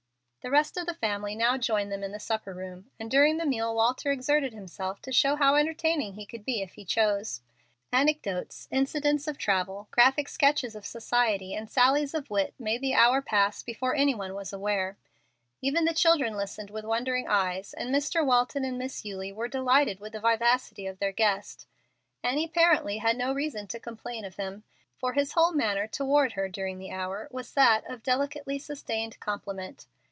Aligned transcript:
The 0.43 0.49
rest 0.49 0.75
of 0.75 0.87
the 0.87 0.95
family 0.95 1.35
now 1.35 1.55
joined 1.59 1.91
them 1.91 2.03
in 2.03 2.13
the 2.13 2.19
supper 2.19 2.51
room, 2.51 2.89
and 2.99 3.11
during 3.11 3.37
the 3.37 3.45
meal 3.45 3.75
Walter 3.75 4.09
exerted 4.11 4.53
himself 4.55 4.99
to 5.03 5.11
show 5.11 5.35
how 5.35 5.53
entertaining 5.53 6.13
he 6.15 6.25
could 6.25 6.43
be 6.43 6.63
if 6.63 6.73
he 6.73 6.83
chose. 6.83 7.41
Anecdotes, 7.93 8.67
incidents 8.71 9.27
of 9.27 9.37
travel, 9.37 9.87
graphic 9.91 10.27
sketches 10.27 10.75
of 10.75 10.83
society, 10.83 11.53
and 11.53 11.69
sallies 11.69 12.15
of 12.15 12.27
wit, 12.31 12.55
made 12.57 12.81
an 12.81 12.93
hour 12.93 13.21
pass 13.21 13.61
before 13.61 13.93
any 13.93 14.15
one 14.15 14.33
was 14.33 14.51
aware. 14.51 14.97
Even 15.61 15.85
the 15.85 15.93
children 15.93 16.33
listened 16.33 16.71
with 16.71 16.85
wondering 16.85 17.27
eyes, 17.27 17.71
and 17.75 17.93
Mr. 17.93 18.25
Walton 18.25 18.65
and 18.65 18.79
Miss 18.79 19.05
Eulie 19.05 19.31
were 19.31 19.47
delighted 19.47 19.99
with 19.99 20.13
the 20.13 20.19
vivacity 20.19 20.87
of 20.87 20.97
their 20.97 21.11
guest. 21.11 21.67
Annie 22.23 22.45
apparently 22.45 22.97
had 22.97 23.15
no 23.15 23.31
reason 23.31 23.67
to 23.67 23.79
complain 23.79 24.25
of 24.25 24.37
him, 24.37 24.63
for 24.97 25.13
his 25.13 25.33
whole 25.33 25.51
manner 25.53 25.85
toward 25.85 26.31
her 26.31 26.49
during 26.49 26.79
the 26.79 26.89
hour 26.89 27.27
was 27.29 27.51
that 27.53 27.87
of 27.87 28.01
delicately 28.01 28.57
sustained 28.57 29.19
compliment. 29.19 29.85